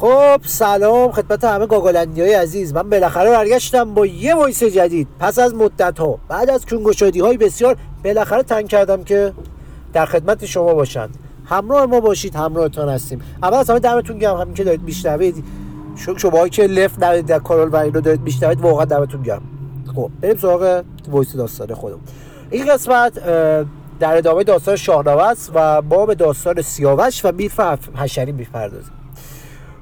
[0.00, 2.74] خب سلام خدمت همه گاگالندی های عزیز.
[2.74, 5.08] من بالاخره برگشتم با یه voice جدید.
[5.18, 9.32] پس از مدت ها بعد از کون گشادی های بسیار بالاخره تنگ کردم که
[9.92, 11.14] در خدمت شما باشم.
[11.44, 13.20] همراه ما باشید همراهتان هستیم.
[13.42, 14.36] اول از همه دمتون گرم.
[14.36, 15.44] همین که دارید میشنوید
[16.16, 19.42] شما که left ندادید در و اینو دارید میشنوید واقعا دمتون گرم.
[19.96, 21.98] خب بریم سراغ voice داستان خودم
[22.50, 23.12] این قسمت
[24.00, 27.60] در ادامه داستان شاهنامه است و ما به داستان سیاوش و MILF
[27.96, 28.99] حشری می‌پردازیم.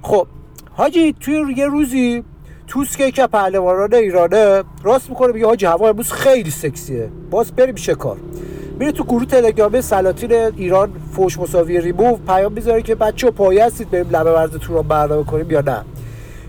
[0.03, 0.27] خب
[0.75, 2.25] حاجی توی یه روزی
[2.67, 7.09] توسکه که پهلوانان ایرانه راست می‌کنه میگه حاجی هوا امروز خیلی سکسیه.
[7.31, 8.17] باز بریم شکار
[8.79, 13.91] میره تو گروه تلگرامی سلاطین ایران فوش مساوی ریموو پیام می‌ذاره که بچه پایه هستید
[13.91, 15.85] بریم لبه ورز رو برنامه کنیم یا نه.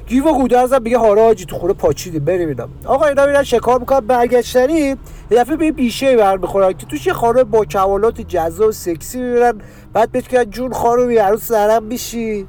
[0.08, 2.68] گیو و گودرزم میگه حالا حاجی تو خونه پاچیدیم بریم اینا.
[2.86, 4.80] آقا اینا میرن شکار می‌کنن؟ برگشتنی.
[4.80, 4.98] یه
[5.32, 9.54] دفعه به بیشه برمیخورن که توش یه خانم با کمالات جذاب و سکسی می‌بینن.
[9.94, 12.48] بعد بهت جون خانمی عروس زرم میشی.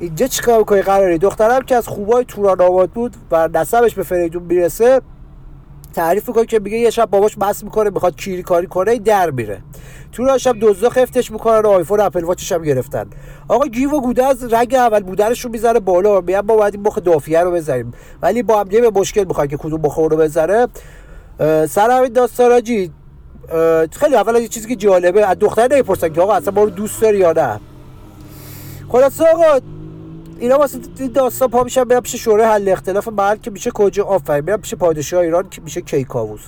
[0.00, 4.42] اینجا چیکار می‌کنی؟ قراری دخترم که از خوبای توران آباد بود و نسبش به فریدون
[4.42, 5.00] می‌رسه
[5.94, 9.62] تعریف می‌کنه که میگه یه شب باباش بس می‌کنه می‌خواد کیری کاری کنه در میره.
[10.12, 13.06] تو شب دزدا خفتش می‌کنن و آیفون اپل واچش هم گرفتن.
[13.48, 16.20] آقا گیو و گوده از رگ اول بودنش رو می‌ذاره بالا.
[16.20, 19.56] میگن ما باید این مخ دافیه رو بزنیم ولی با هم به مشکل می‌خواد که
[19.56, 20.66] کدوم مخ رو بزنه
[21.68, 22.60] سر همین داستان
[23.92, 27.02] خیلی اول یه چیزی که جالبه از دختر نمی‌پرسن که آقا اصلا ما رو دوست
[27.02, 27.60] داری یا نه.
[28.88, 29.60] خلاص آقا
[30.38, 30.78] اینا واسه
[31.14, 34.74] داستان پا میشن برن پیش شورای حل اختلاف محل که میشه کجا آفرین میرن پیش
[34.74, 36.40] پادشاه ایران که میشه کیکاووس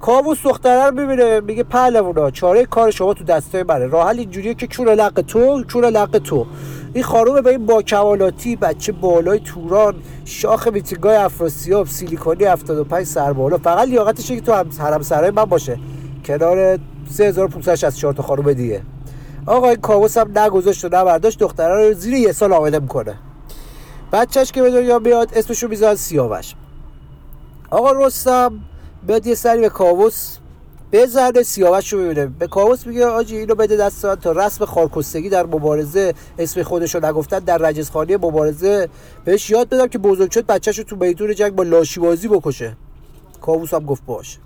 [0.00, 0.38] کاووس.
[0.44, 3.86] دختره رو می‌بینه میگه پهلوانا چاره کار شما تو دسته منه.
[3.86, 6.46] راه حل اینجوریه که چون لق تو چون لق تو.
[6.92, 13.32] این خانوم به این با کمالاتی بچه بالای توران شاخ میتینگای افراسیاب سیلیکونی 75 سر
[13.32, 13.58] بالا.
[13.58, 15.78] فقط لیاقتشه که تو حرم سرای من باشه.
[16.24, 16.78] کنار
[17.10, 18.82] 3564 تا خانوم دیگه.
[19.46, 23.18] آقا این کاووس هم نگذاشت و نبرداشت دختره رو زیر یه سال آمده می‌کنه.
[24.12, 26.54] بچهش که به دنیا میاد اسمشو می‌ذارن سیاوش.
[27.70, 28.60] آقا رستم
[29.06, 30.36] بیاد یه سری به کاووس
[30.92, 35.46] بزنه سیاوش رو ببینه به کاووس میگه آجی اینو بده دست تا رسم خارکستگی در
[35.46, 38.88] مبارزه اسم خودش رو نگفتن در رجزخانی مبارزه
[39.24, 42.76] بهش یاد بدم که بزرگ شد بچهش رو تو میدون جنگ با لاشی بازی بکشه.
[43.40, 44.38] کاووس هم گفت باش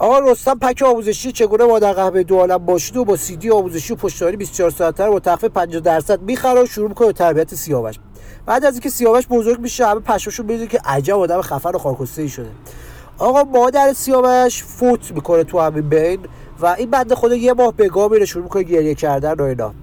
[0.00, 3.92] آقا رستم پک آموزشی چگونه با در قهوه دو عالم باشید و با سیدی آموزشی
[3.92, 7.54] و پشتواری 24 ساعته رو با تخفیف 50 درصد می‌خره و شروع می‌کنه به تربیت
[7.54, 7.94] سیاوش.
[8.46, 12.22] بعد از اینکه سیاوش بزرگ میشه همه پشمشون می‌دونه که عجب آدم خفن و خارکسته
[12.22, 12.48] ای شده.
[13.18, 16.18] آقا مادر سیاوش فوت می‌کنه تو همین بین
[16.60, 19.74] و این بنده خدا یه ماه به میره شروع می‌کنه گریه کردن و اینا.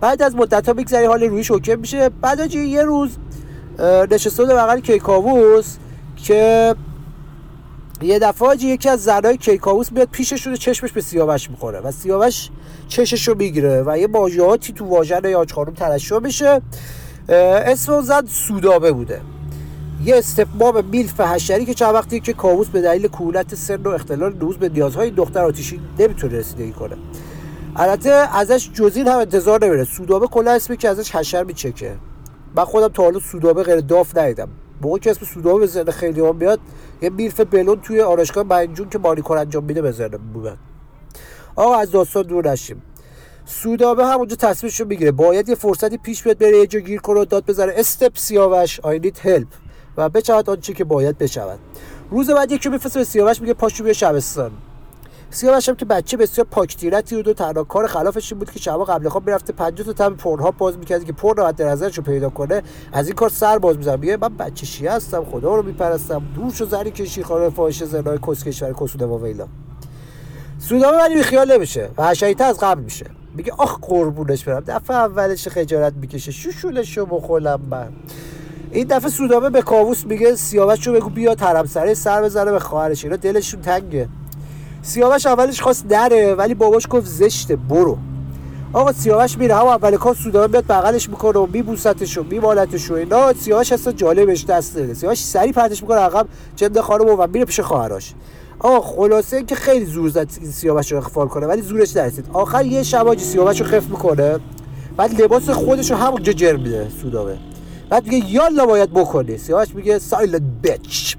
[0.00, 2.08] بعد از مدت ها میگذری حال رویش اوکی میشه.
[2.08, 3.10] بعد یه روز
[4.10, 5.76] نشسته بغل کیکاووس
[6.16, 6.74] که
[8.02, 12.48] یه دفعه یکی از زنای کیکاووس میاد پیشش رو چشمش به سیاوش می‌خوره و سیاوش
[12.88, 16.62] چشش رو می‌گیره و یه ماجراتی تو واژن یاج خانم ترشح میشه.
[17.28, 19.20] اسم اون زن سودابه بوده.
[20.04, 24.36] یه استقبام میلف حشری که چند وقتی که کاووس به دلیل کولت سن و اختلال
[24.36, 26.96] نوز به نیازهای دختر آتیشی نمی‌تونه رسیدگی کنه.
[27.76, 29.84] البته ازش جزین هم انتظار نمیره.
[29.84, 31.96] سودابه کلا اسمی که ازش حشر میچکه.
[32.56, 34.48] من خودم تا حالا سودابه غیر داف ندیدم.
[34.80, 36.60] موقع که اسم سودابه به ذهن خیلی هم بیاد
[37.02, 40.18] یه میلف بلون توی آرایشگاه بنجون که مانیکور انجام میده به ذهن
[41.56, 42.82] آقا از داستان دور نشیم.
[43.44, 45.10] سودابه همونجا تصمیمش رو می‌گیره.
[45.12, 47.72] باید یه فرصتی پیش بیاد بره یه جا گیر کنه داد بزنه.
[47.76, 49.48] استپ سیاوش آی نیت هلپ
[49.96, 51.58] و بچود آنچه که باید بشود.
[52.10, 54.50] روز بعد یکی میفرسته به سیاوش میگه پاشو بیا شبستان
[55.32, 58.84] سیاوش هم که بچه بسیار پاکتیرتی بود و تنها کار خلافش این بود که شبا
[58.84, 62.30] قبل خواب می‌رفته 50 تا تم پرها باز می‌کرد که پر در نظرش رو پیدا
[62.30, 62.62] کنه.
[62.92, 66.22] از این کار سر باز می‌زنه میگه من بچه شیعه هستم خدا رو میپرستم.
[66.34, 69.46] دور شو زنی کشی خانه فاحشه زنای کس کشور کسوده و ویلا.
[70.58, 71.88] سودامه ولی بیخیال نمیشه.
[71.98, 73.06] و حشریته از قبل میشه.
[73.34, 74.64] میگه آخ قربونش برم.
[74.66, 76.32] دفعه اولش خجالت می‌کشه.
[76.32, 77.88] شوشولش رو بخولم من.
[78.70, 81.36] این دفعه سودابه به کاووس میگه سیاوش رو بگو بیا
[81.66, 83.04] سره سر بزنه به خواهرش.
[83.04, 84.08] اینا دلشون تنگه.
[84.82, 87.98] سیاوش اولش خواست دره ولی باباش گفت زشته برو.
[88.72, 92.94] آقا سیاوش میره هم اول کار سودابه میاد بغلش می‌کنه و میبوستش و میمالتش و
[92.94, 93.32] اینا.
[93.32, 96.26] سیاوش اصلا جالبش دست نده سیاوش سری پرتش می‌کنه عقب
[96.56, 98.14] جند خانم و میره پیش خواهرش.
[98.58, 102.26] آقا خلاصه که خیلی زور زد سیاوش رو اخفال کنه ولی زورش نرسید.
[102.32, 104.38] آخر یه شباجی سیاوش رو خف می‌کنه
[104.96, 107.38] بعد لباس خودش رو همونجا جر میده سودابه
[107.90, 109.38] بعد میگه یالا باید بکنی.
[109.38, 111.14] سیاوش میگه سایلنت بچ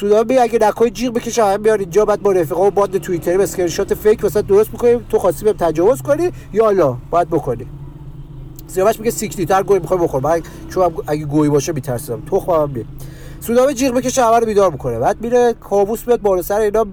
[0.00, 2.04] سودابه میگه اگه نکنی جیغ بکشه هم بیار اینجا.
[2.04, 5.06] بعد با رفقا و باند توییتری به اسکرین شات فیک واسه درست می‌کنیم.
[5.10, 7.66] تو خواستی بهم تجاوز کنی یالا باید بکنی.
[8.66, 10.20] سیاوش میگه سیک لیتر گوی می‌خوای بخور.
[10.22, 12.22] من چون اگه گوی باشه میترسم.
[12.30, 12.84] تخمم می
[13.40, 14.98] سودابه جیغ بکشه همه رو بیدار می‌کنه.
[14.98, 16.86] بعد میره کابوس میاد بالا سر اینا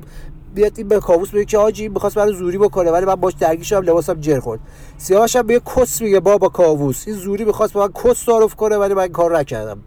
[0.56, 3.66] بیاد این به کاووس میگه که آجی می‌خواست برای زوری بکنه ولی من باش درگیر
[3.66, 4.60] شدم لباسم جر خورد.
[4.98, 7.04] سیاوش هم میگه کس میگه بابا کاووس.
[7.08, 9.78] این زوری می‌خواست با من کس تعارف کنه ولی من کار نکردم.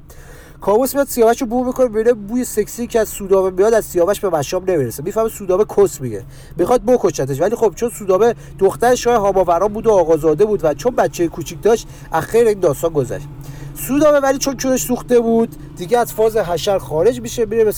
[0.60, 4.20] کاووس میاد سیاوش رو بو می‌کنه ببینه بوی سکسی که از سودابه میاد از سیاوش
[4.20, 5.02] به مشام نمی‌رسه.
[5.02, 6.25] می‌فهمه سودابه کس میگه.
[6.56, 7.40] می‌خواد بکشتش.
[7.40, 11.62] ولی خب چون سودابه دختر شاه هاماوران بود و آقازاده بود و چون بچه کوچیک
[11.62, 13.26] داشت اخیر این داستان گذشت.
[13.75, 17.72] سودابه ولی چون چونش سوخته بود دیگه از فاز حشر خارج میشه میره به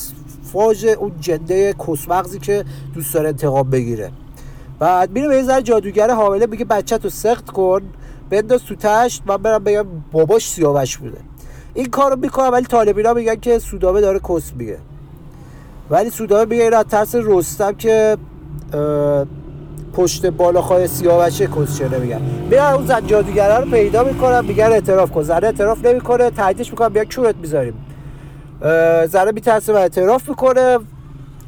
[0.53, 4.13] فاز اون جنده کسمغزی که دوست داره انتقام بگیره.
[4.79, 7.83] بعد میره به یه ذره جادوگر حامله میگه بچه تو سخت کن
[8.31, 11.19] بنداز تو تشت من برم بگم باباش سیاوش بوده.
[11.75, 14.79] این کارو می‌کنه ولی طالبینا میگن که سودابه داره کس میگه.
[15.91, 18.17] ولی سودابه میگه این از ترس رستم که
[19.93, 22.21] پشت بالاخای سیاوشه کسچه نمیگن
[22.51, 25.23] میرن اون زن جادوگره رو پیدا می‌کنن میگن اعتراف کن.
[25.23, 27.75] زنه اعتراف نمی‌کنه تهدیدش می‌کنن میگن کورت می‌ذاریم.
[29.09, 30.79] زنه میترسه و اعتراف می‌کنه.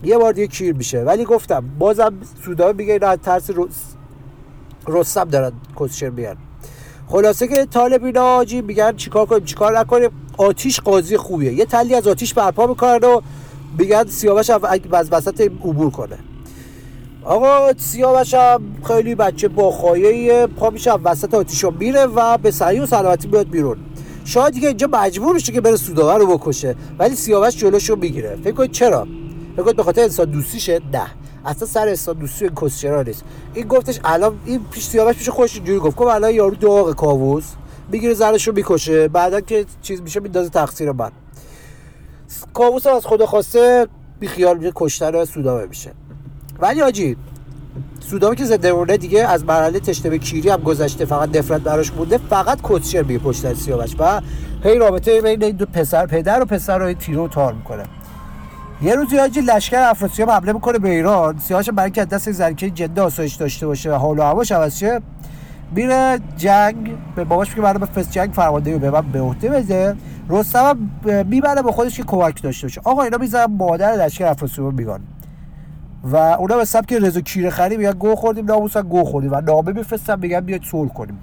[0.04, 1.00] یه بار دیگه کیر میشه.
[1.00, 2.14] ولی گفتم بازم
[2.44, 3.50] سودابه میگه این از ترس
[4.88, 6.36] رستم دارن کسچه میگن.
[7.12, 11.53] خلاصه که طالب اینا آجی میگن چیکار کنیم چیکار نکنیم؟ آتیش قاضی خوبیه.
[11.53, 13.20] یه تلی از آتیش برپا می‌کنن و
[13.79, 16.19] میگن سیاوش از وسط عبور کنه.
[17.25, 22.81] آقا سیاوش هم خیلی بچه با خایه پا میشه وسط آتیشو میره و به سعی
[22.81, 23.76] و سلامتی بیاد بیرون.
[24.25, 28.38] شاید دیگه اینجا مجبور میشه که بره سوداور رو بکشه ولی سیاوش جلوشو می‌گیره.
[28.44, 29.06] فکر کنید چرا؟
[29.56, 31.06] فکر کنید به خاطر انسان دوستیشه؟ نه.
[31.44, 33.24] اصلا سر انسان دوستی این کسچرا نیست.
[33.54, 35.96] این گفتش الان این پیش سیاوش پیش خودش اینجوری گفت.
[35.96, 37.44] گفت الان یارو داغ کاووس.
[37.92, 39.08] می‌گیره زرشو می‌کشه.
[39.08, 41.10] بعدا که چیز میشه میندازه تقصیر من.
[42.54, 43.86] کاووس از خدا خواسته
[44.20, 45.92] بی خیال میشه کشتن سودابه میشه.
[46.60, 47.16] ولی آجی
[48.00, 51.92] سودابه که زنده مونه دیگه از مرحله تشنه به کیری هم گذشته فقط نفرت براش
[51.92, 53.96] مونده فقط کتشر میگه پشت سیاوش.
[53.98, 54.20] و
[54.64, 57.82] هی رابطه بین این دو پسر پدر و پسر رو تیرو تار می‌کنه.
[58.82, 61.38] یه روزی لشکر افراسیاب حمله می‌کنه به ایران.
[61.38, 64.84] سیاوش برای که دست زرکه جده آسایش داشته باشه و حال و هواش عوض
[65.75, 66.96] میره جنگ.
[67.17, 69.96] به باباش میگه برای فس جنگ فرمانده به من به عهده بده.
[70.29, 70.90] رستم
[71.26, 72.81] می‌بره به خودش که کمک داشته باشه.
[72.84, 75.00] آقا اینا می‌ذارن مادر لشکر افراسیاب میگن
[76.05, 79.73] و اونا به سبک رضا کیره خری میگن گو خوردیم ناموسا گو خوردیم و نامه
[79.73, 81.19] میفرستن میگن بیاید صلح کنیم.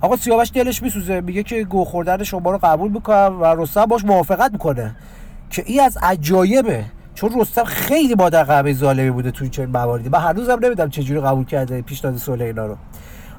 [0.00, 4.04] آقا سیاوش دلش میسوزه میگه که گو خوردن شما رو قبول می‌کنم و رستم باش
[4.04, 4.94] موافقت می‌کنه.
[5.50, 6.84] که این از عجایبه.
[7.14, 10.08] چون رستم خیلی مادر قهوه ظالمی بوده تو چنین مواردی.
[10.08, 12.76] من هنوزم نمی‌دونم چجوری قبول کرده پیشنهاد صلح اینا رو.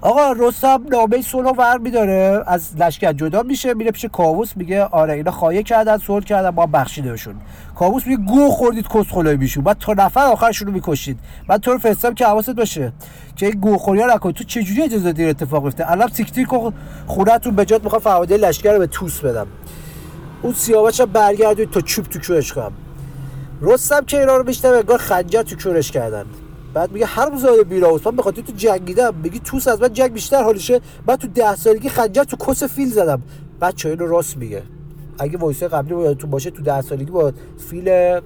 [0.02, 2.44] آقا رستم نامه صلح ور میداره.
[2.48, 6.66] از لشکر جدا میشه میره پیش کاووس میگه آره اینا خواهی کردن صلح کردن ما
[6.66, 7.36] بخشیده بهشون
[7.76, 9.64] کاووس میگه گو خوردید کس بیشون.
[9.64, 11.20] بعد تا نفر آخرشون رو می‌کشید.
[11.48, 12.92] بعد تو رو فرستم که حواست باشه
[13.36, 16.48] که این گو خوری نکن تو چجوری اجازه دیر اتفاق افتاد الان تیک تیک
[17.06, 19.48] خونتون به جات می‌خوام فواده لشکر رو به توس بدم.
[20.42, 22.72] اون سیاوش برگردید تا چوب تو کورش کنم.
[23.62, 26.26] رستم که اینا رو بیشتر انگار خنجر تو کورش کردن.
[26.74, 29.16] بعد میگه هر زاده بیراوس من بخاطر تو جنگیدم.
[29.24, 32.90] میگی توس از من جنگ بیشتر حالشه بعد تو ده سالگی خنجر تو کس فیل
[32.90, 33.22] زدم.
[33.62, 34.64] بچه اینو راست میگه.
[35.20, 37.34] اگه وایسه قبلی تو باشه تو ده سالگی با
[37.70, 38.20] فیل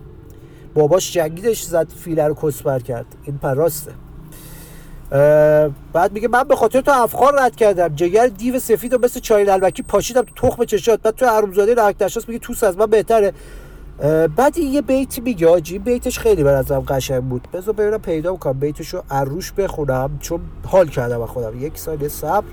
[0.74, 3.06] باباش جنگیدش زد فیل رو کسبر کرد.
[3.24, 3.92] این پر راسته
[5.94, 7.88] بعد میگه من به خاطر تو افغان رد کردم.
[7.96, 11.02] جگر دیو سفید و مثل چای البکی پاشیدم تو تخم چشات.
[11.02, 13.34] بعد تو حرومزاده رکتشاس میگه توس از من بهتره.
[14.36, 17.48] بعد یه بیتی میگه آجی بیتش خیلی بر ازم قشنگ بود.
[17.54, 21.60] بذار ببینم پیدا کنم بیتشو عروش بخونم چون حال کردم با خودم.
[21.60, 22.48] یک سال صبر.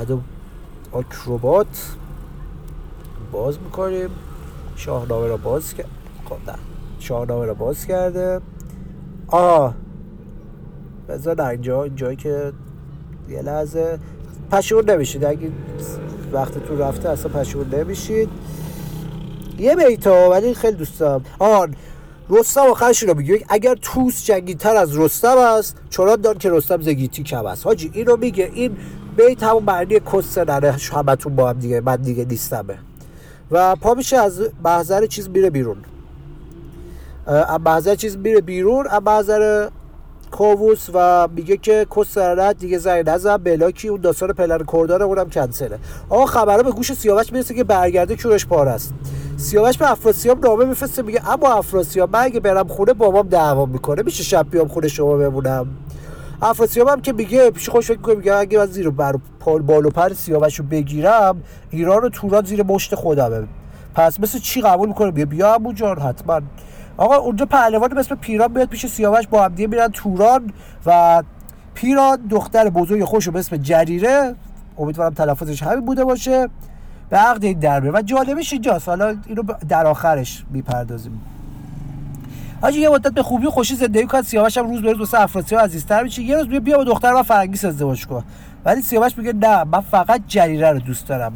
[0.00, 0.20] ادو
[0.92, 1.86] آکروبات
[3.32, 4.10] باز می‌کنیم.
[4.76, 5.88] شاهنامه را باز کرد
[6.28, 6.36] خب
[6.98, 8.40] شاهنامه را باز کرده.
[9.28, 9.74] آه.
[11.10, 12.52] بذار اینجا اینجایی که
[13.28, 13.98] یه لحظه.
[14.52, 15.24] پشور نمیشید.
[15.24, 15.50] اگه
[16.32, 18.28] وقت تو رفته اصلا پشور نمیشید.
[19.58, 21.24] یه بیتا ولی خیلی دوست دارم.
[21.38, 21.74] آن
[22.30, 23.44] رستم آخرش رو میگه.
[23.48, 28.16] اگر توس جنگیتر از رستم است چرا دار که رستم زگیتی کم است؟ حاجی اینو
[28.16, 28.50] میگه.
[28.54, 28.76] این
[29.16, 30.76] بیت همون معنی کس نره.
[30.92, 32.78] همتون با هم دیگه من دیگه نیستمه.
[33.50, 35.76] و پا میشه از محضر چیز میره بیرون.
[37.64, 39.68] محضر چیز میره بیرون محضر
[40.30, 43.36] کاووس و میگه که کسرت دیگه زنگ نزن.
[43.36, 45.78] بلاکی اون داستان پلن کردار اونم کنسله.
[46.08, 48.94] آقا خبره به گوش سیاوش می‌رسه که برگرده کورش پار است.
[49.36, 54.02] سیاوش به افراسیاب نامه میفرسته میگه اما افراسیاب من اگه برم خونه بابام دعوا می‌کنه
[54.02, 55.66] میشه شب بیام خونه شما بمونم؟
[56.42, 60.58] افراسیاب هم که میگه پیش خوش فکر میگه اگه من زیر بر بالو پر سیاوش
[60.58, 63.46] رو بگیرم ایران و توران زیر مشت خودمه.
[63.94, 66.40] پس مثل چی قبول می‌کنه؟ بیا بیا ابو جان حتما.
[67.00, 70.52] آقا اونجا پهلوان مثل پیران میاد پیش سیاوش با هم میرن توران
[70.86, 71.22] و
[71.74, 74.34] پیران دختر بزرگ خوش به اسم جریره.
[74.78, 76.48] امیدوارم تلفظش همین بوده باشه.
[77.10, 77.90] به عقد این دربه.
[77.90, 78.88] و جالبش اینجاست.
[78.88, 81.20] حالا اینو در آخرش می‌پردازیم.
[82.62, 85.62] حاجی یه مدت به خوبی خوشی زندگی کرد سیاوش هم روز به روز واسه افراسیاب
[85.62, 86.22] عزیزتر میشه.
[86.22, 88.24] یه روز بیا با دختر و فرنگیس ازدواج کن.
[88.64, 91.32] ولی سیاوش میگه نه من فقط جریره رو دوست دارم.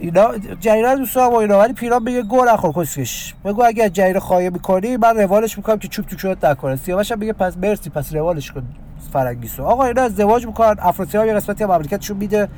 [0.00, 3.34] اینا جریره رو دوست دارم و اینا ولی پیران میگه گور نخور کسکش.
[3.44, 6.76] بگو اگه جریره خواهی می‌کنی من روالش می‌کنم که چوب تو چوبت نکنه.
[6.76, 8.62] سیاوش هم میگه پس مرسی پس روالش کن
[9.12, 12.48] فرنگیسو آقا اینا ازدواج می‌کنن افراسیاب یه قسمتی مملکتشون میده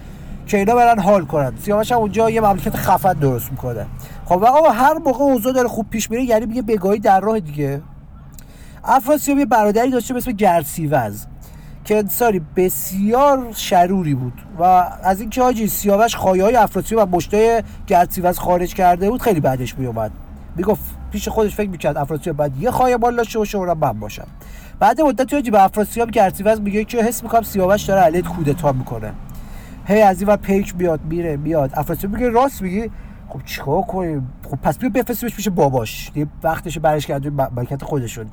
[0.46, 1.52] که اینا برن حال کنن.
[1.62, 3.86] سیاوش هم اونجا یه مملکت خفن درست می‌کنه.
[4.24, 7.82] خب آقا هر موقع اوضاع داره خوب پیش میره یعنی میگه بگاهی در راه دیگه.
[8.84, 11.26] افراسیاب یه برادری داشته به اسم گرسیوز.
[11.84, 14.62] که انسانی بسیار شروری بود و
[15.02, 19.78] از اینکه حاجی سیاوش خایه های افراسیاب و مشتای گرسیوز خارج کرده بود خیلی بعدش
[19.78, 20.10] میومد
[20.56, 20.82] می‌گفت
[21.12, 24.26] پیش خودش فکر می‌کرد افراسیاب بعد یه خایه مال داشته باشه اونم من باشم
[24.78, 29.12] بعد مدتی حاجی به افراسیاب گرسیوز میگه که حس می‌کنم سیاوش داره علیت کودتا می‌کنه.
[29.86, 31.70] هی از این پیک بیاد میره میاد.
[31.74, 32.90] افراسیاب میگه راست میگی؟
[33.28, 36.12] خب چیکار کنیم؟ خب پس بیا بفرستیمش پیش باباش.
[36.14, 38.26] یه وقتش برش کرد مملکت خودشون.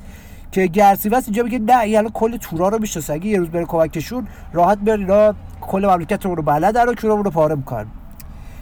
[0.52, 3.14] که گرسیوس اینجا میگه نه یعنی کل تورا رو می‌شناسه.
[3.14, 7.32] اگه یه روز بره کمکشون راحت بیان اینا کل مملکت رو بلد رو کورا رو
[7.32, 7.86] پاره می‌کنن.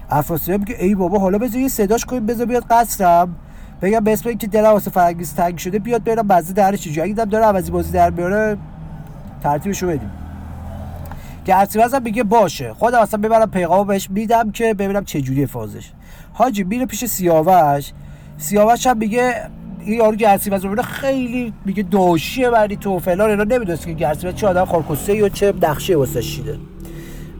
[0.09, 3.35] افراسیاب میگه ای بابا حالا بذار یه صداش کنیم بذار بیاد قصرم.
[3.81, 7.25] بگم به اسم اینکه دلم واسه فرنگیز تنگ شده بیاد برم بازی درش چجوری اگه
[7.25, 8.57] داره عوضی بازی در بیاره
[9.43, 10.11] ترتیبشو بدیم.
[11.45, 12.73] گرسیوس هم میگه باشه.
[12.73, 15.91] خودم اصلا ببرم پیغام بهش میدم که ببینم چه جوری فازش.
[16.33, 17.91] حاجی میره پیش سیاوش.
[18.37, 23.85] سیاوش هم میگه این یارو گرسیوز رو خیلی میگه دوشیه بری تو فلان اینا نمی‌دونست
[23.85, 26.57] که گرسیوز چه آدم خارکسته یا چه نقشه واسه شیده.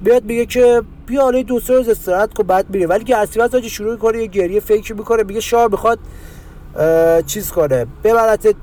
[0.03, 3.69] بیاد میگه که بیا حالا دو سه روز استراحت کن بعد میره ولی گرسیوز حاجی
[3.69, 5.99] شروع می‌کنه یه گریه فکر می‌کنه میگه شاه می‌خواد
[7.25, 7.85] چیز کنه.
[8.03, 8.55] ببرت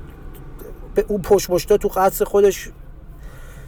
[0.95, 2.69] به اون پشت تو قصر خودش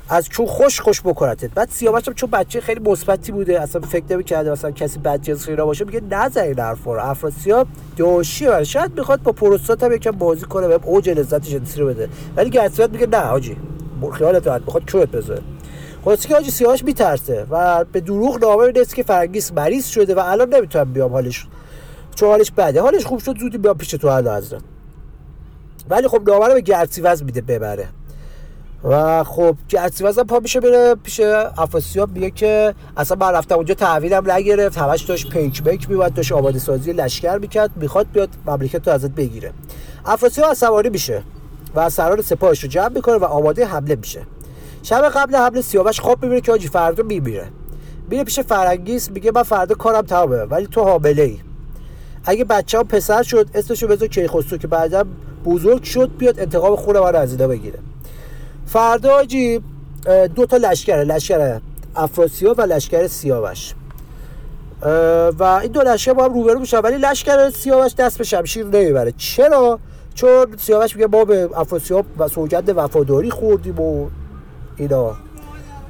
[0.09, 4.51] از چون خوش خوش بکنتت بعد سیاوش چون بچه خیلی مثبتی بوده اصلا فکر نمی‌کرده
[4.51, 7.09] مثلا کسی بد جنس اینا باشه میگه نزن این حرفا رو.
[7.09, 11.87] افراسیاب دوشیه شاید می‌خواد با پروستات هم یکم بازی کنه به اوج لذت جنسی رو
[11.87, 12.09] بده.
[12.35, 13.57] ولی گرسیات میگه نه حاجی
[14.13, 15.41] خیالت راحت می‌خواد چوت بذاره.
[16.05, 20.19] خلاص که حاجی سیاوش میترسه و به دروغ نامه می‌رسه که فرنگیس مریض شده و
[20.19, 21.47] الان نمی‌تونم بیام حالش
[22.15, 22.81] چون حالش بده.
[22.81, 24.61] حالش خوب شد زودی بیام پیش تو حضرت.
[25.89, 27.87] ولی خب نامه رو به گرسیوز میده ببره.
[28.83, 31.19] و خب گرسیوز پا میشه بره پیش
[31.57, 36.31] افاسیاب میگه که اصلا من رفتم اونجا تحویلم نگرفت همش داشت پیک بیک میومد داشت
[36.31, 39.51] آبادی سازی لشکر می‌کرد می‌خواد بیاد مملکت رو ازت بگیره.
[40.05, 41.23] افاسیاب عصبانی میشه
[41.75, 44.21] و سران سپاهش رو جمع می‌کنه و آماده حمله میشه.
[44.83, 47.47] شب قبل حمله سیاوش خواب می‌بینه که آجی فردا میمیره.
[48.09, 51.39] میره پیش فرنگیس میگه من فردا کارم تمامه ولی تو حامله ای
[52.25, 55.03] اگه بچه پسر شد اسمشو بذار کیخسرو که بعدا
[55.45, 57.79] بزرگ شد بیاد انتقام خون من از بگیره.
[58.65, 59.61] فردا آجی
[60.35, 61.59] دو تا لشکره لشکر
[61.95, 63.73] افراسیاب و لشکر سیاوش.
[65.39, 69.13] و این دو لشکر با هم روبرو میشن ولی لشکر سیاوش دست به شمشیر نمی‌بره.
[69.17, 69.79] چرا؟
[70.13, 74.09] چون سیاوش میگه ما به افراسیاب و سوگند وفاداری خوردیم و
[74.77, 75.15] اینا.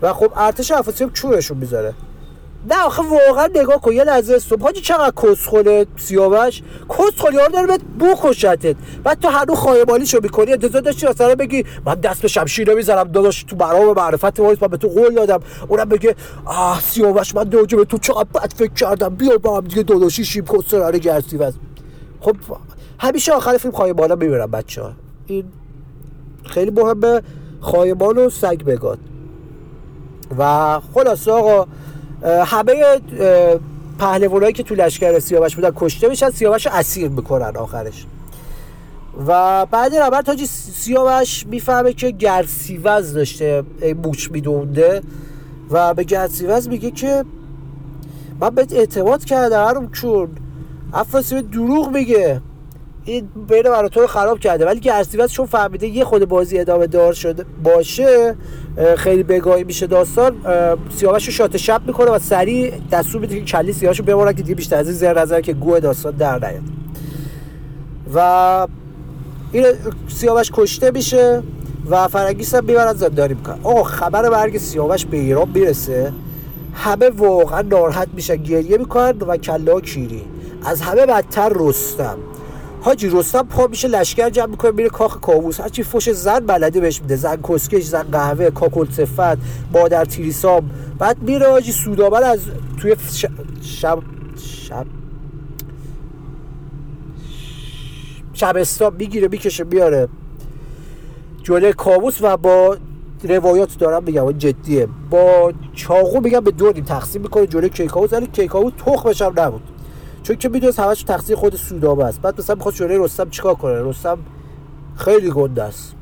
[0.01, 1.93] و خب ارتش افراسیاب چورشون می‌ذاره.
[2.69, 4.61] نه آخه واقعا نگاه کن یه لحظه صبح.
[4.61, 8.75] حاجی چقدر کسخله سیاوش؟ کسخلی ها داره بهت بکشتت.
[9.03, 13.43] بعد تو هنو خایمالیشو می‌کنی انتظار داشتی مثلا بگی من دست به شمشیر نمی‌زنم داداش
[13.43, 15.39] تو برام معرفت وایس من به تو قول دادم.
[15.67, 19.09] اونم بگه آه سیاوش من دوجه به تو چقدر بد فکر کردم.
[19.09, 21.53] بیا با هم دیگه داداشی شیم کسرانه گرسی وز
[22.19, 22.35] خب
[22.99, 24.91] همیشه آخر فیلم خایمالا می‌برم بچه ها.
[25.27, 25.45] این
[26.45, 27.21] خیلی مهمه
[27.59, 28.99] خایمان و سگ بگاد.
[30.37, 31.67] و خلاص آقا
[32.23, 32.75] همه
[33.99, 38.05] پهلوانایی که تو لشکر سیاوش بودن کشته میشن سیاوش اسیر می‌کنن آخرش.
[39.27, 43.63] و بعد ربر تاجی سیاوش می‌فهمه که گرسیوز داشته
[44.03, 45.01] موچ میدونده.
[45.71, 47.25] و به گرسیوز میگه که
[48.39, 50.29] من بهت اعتماد کردم هرم چون.
[50.93, 52.41] افراسیاب دروغ میگه.
[53.05, 54.65] این بین برای تو خراب کرده.
[54.65, 58.35] ولی گرسیوز چون فهمیده یه خود بازی ادامه دار شده باشه
[58.97, 60.35] خیلی بگاهی میشه داستان
[60.95, 64.43] سیاوش رو شات شب می‌کنه و سریع دستور میده که کلی سیاوش رو ببرن که
[64.43, 66.61] دیگه بیشتر از این زر نظر که گوه داستان در نیاد.
[68.13, 68.67] و
[69.51, 69.65] این
[70.07, 71.43] سیاوش کشته میشه
[71.89, 76.13] و فرنگیس هم می‌برن زندانی می‌کنن آقا خبر مرگ سیاوش به ایران می‌رسه.
[76.73, 80.21] همه واقعا ناراحت میشن گریه می‌کنن و کله کیری
[80.65, 82.17] از همه بدتر رستم.
[82.85, 85.59] حاجی رستم پا میشه لشکر جمع می‌کنه میره کاخ کاووس.
[85.59, 87.15] هرچی فوش زن بلده بهش میده.
[87.15, 89.37] زن کسکش زن قهوه کاکل صفت
[89.73, 90.69] مادر تیریسام.
[90.99, 92.39] بعد میره حاجی سودابر از
[92.81, 93.29] توی شب
[93.61, 93.99] شب
[94.37, 94.85] شب
[98.33, 100.07] شبستان می‌گیره می‌کشه بیاره
[101.43, 102.77] جلوی کاووس و با
[103.23, 104.87] روایات دارم میگم جدیه.
[105.09, 109.61] با چاقو میگم به دو تقسیم می‌کنه جلوی کیکاووس ولی کیکاووس تخمش هم نبود.
[110.25, 113.81] چون که می‌دونست همش تقصیر خود سودابه است بعد مثلا می‌خواد شورای رستم چیکار کنه؟
[113.81, 114.17] رستم
[114.95, 115.95] خیلی گنده است.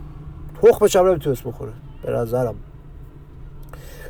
[0.61, 1.71] تخمش هم نمی‌تونست بخوره
[2.03, 2.55] به نظرم.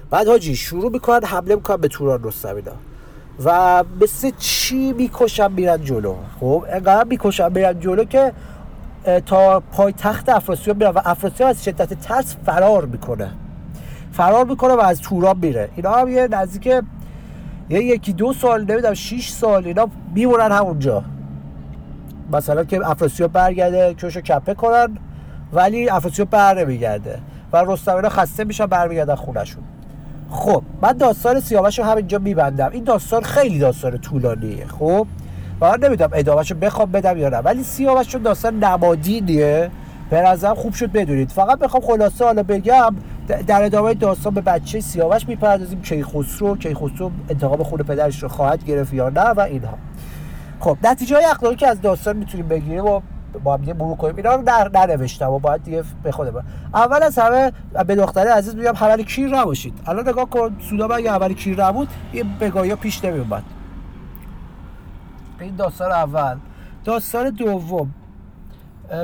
[0.09, 2.55] بعد حاجی شروع می‌کنن حمله می‌کنن به توران رستم
[3.45, 8.33] و مثل چی می‌کشن میرن جلو؟ خب انقدر می‌کشن میرن جلو که
[9.25, 13.31] تا پای تخت افراسیاب میرن و افراسیاب از شدت ترس فرار می‌کنه.
[14.11, 15.69] فرار می‌کنه و از توران میره.
[15.75, 16.83] اینا هم یه نزدیک
[17.69, 21.03] یه یکی دو سال نمی‌دونم 6 سال اینا میمونن همونجا.
[22.31, 24.97] مثلا که افراسیاب برگرده کشو کپه کنن
[25.53, 27.19] ولی افراسیاب بر نمیگرده
[27.53, 29.63] و رستم اینا خسته میشن برمیگردن خونشون
[30.29, 32.69] خب من داستان سیاوش رو همینجا میبندم.
[32.71, 35.07] این داستان خیلی داستان طولانیه خب؟
[35.61, 39.71] و من نمی‌دونم ادامهش رو بخوام بدم یا نه ولی سیاوش چون داستان نمادینیه
[40.09, 41.29] به نظرم خوب شد بدونید.
[41.29, 42.95] فقط بخوام خلاصه حالا بگم
[43.27, 45.81] در ادامه داستان به بچه سیاوش می‌پردازیم.
[45.81, 49.77] کیخسرو کیخسرو انتقام خون پدرش رو خواهد گرفت یا نه و اینها.
[50.59, 53.01] خب نتیجه های اخلاقی که از داستان می‌تونیم بگیریم و
[53.43, 57.03] با هم دیگه مرور کنیم اینا رو در ننوشتم و باید دیگه به خودم اول
[57.03, 57.51] از همه
[57.87, 59.73] به دختره عزیز میگم حوال کیر نباشید.
[59.87, 63.43] الان نگاه کن سودا اگه حوال کیر نبود؟ یه بگاهی پیش نمیومد
[65.39, 66.37] این داستان اول.
[66.85, 67.93] داستان دوم.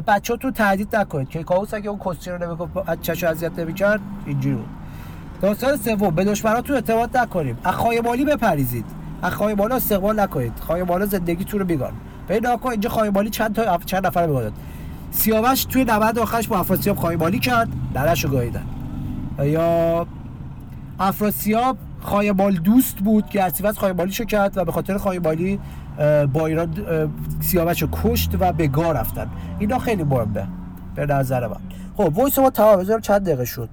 [0.08, 1.30] بچه تو تهدید نکنید.
[1.30, 4.70] که کاوس اگه اون کسچه رو نمی‌گفت چشو اذیت نمی‌کرد اینجوری بود.
[5.42, 7.58] داستان سوم به دشمناتون اعتماد نکنیم.
[7.64, 8.86] از خایمالی بپریزید.
[9.22, 10.54] از خایمالا استقبال نکنید.
[10.60, 11.92] خایمالا زندگیتون رو میگن
[12.28, 14.52] به ناکن اینجا خایمالی چند تا چند نفر میگادن
[15.12, 17.70] سیاوش توی نبرد آخرش با افراسیاب خایمالی کرد.
[17.94, 18.66] درشو گاییدن.
[19.44, 20.08] یا
[21.00, 25.60] افراسیاب خایمال دوست بود که از خایمالیشو کرد و به خاطر خایمالی
[26.34, 26.76] با ایران
[27.42, 29.30] سیاوش رو کشت و به گاه رفتن.
[29.60, 30.48] اینا خیلی مهمه
[30.96, 31.58] به نظر من.
[31.98, 33.70] خب وایس ما تمام بذارم چند دقیقه شد.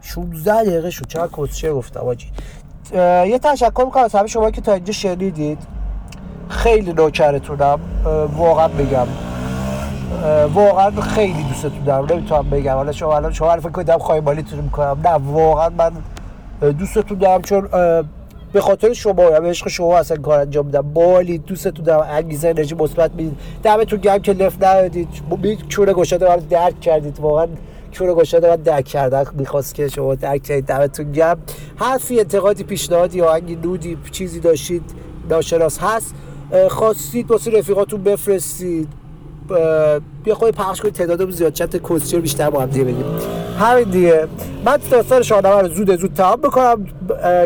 [0.00, 1.06] 16 دقیقه شد.
[1.06, 2.30] چقدر کسچه گفتم آجی.
[2.94, 5.58] یه تشکر می‌کنم از همه شما که تا اینجا شنیدید.
[6.48, 7.80] خیلی نوکرتونم.
[8.36, 9.06] واقعا بگم.
[10.54, 12.74] واقعا خیلی دوستتون دارم نمی‌تونم بگم.
[12.74, 14.20] حالا شما الان شما فکر کنید خواهی
[14.62, 15.00] می‌کنم.
[15.04, 15.92] نه واقعا من
[16.72, 17.68] دوستتون دارم چون
[18.56, 20.82] به خاطر شما به عشق شما اصلا کار انجام میدم.
[20.82, 23.38] بالی دوستتون دارم انگیزه انرژی مثبت می‌دید.
[23.62, 25.08] دمتون گرم که لفت ندادید.
[25.68, 27.20] چونه گشاده رو درک کردید.
[27.20, 27.46] واقعا
[27.90, 31.38] چونه گشاده رو درک کردن می‌خواست که شما درک کردید دمتون گرم.
[31.76, 34.82] حرفی انتقادی پیشنهادی آهنگی نودی چیزی داشتید
[35.30, 36.14] ناشناس هست.
[36.68, 38.88] خواستید واسه رفیقاتون بفرستید.
[40.24, 41.52] بیا خواهی پخش کنید تعدادمون زیاد.
[41.52, 43.04] چت کوسچر بیشتر با هم دیگه بگیم.
[43.58, 44.28] همین دیگه.
[44.64, 46.86] من داستان شاهنامه رو زود زود تمام بکنم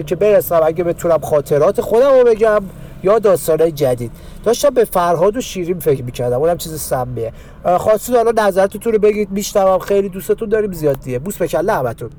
[0.07, 0.61] که برسم.
[0.65, 2.61] اگه بتونم خاطرات خودم رو بگم
[3.03, 4.13] یا داستانهای جدید.
[4.45, 6.41] داشتم به فرهاد و شیرین فکر می‌کردم.
[6.41, 7.33] اونم چیز سمیه.
[7.65, 9.31] خواستید حالا نظرتون رو بگید.
[9.31, 10.73] میشتم خیلی دوستتون داریم.
[10.73, 11.19] زیاد دیگه.
[11.19, 11.69] بوس بکن.
[11.69, 12.11] همتون